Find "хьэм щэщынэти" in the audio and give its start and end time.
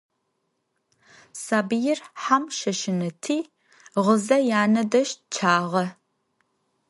2.21-3.37